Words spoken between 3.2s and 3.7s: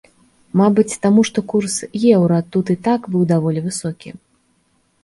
даволі